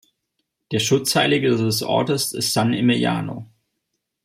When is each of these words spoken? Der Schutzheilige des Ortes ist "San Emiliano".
Der 0.71 0.79
Schutzheilige 0.79 1.51
des 1.55 1.83
Ortes 1.83 2.33
ist 2.33 2.53
"San 2.53 2.73
Emiliano". 2.73 3.45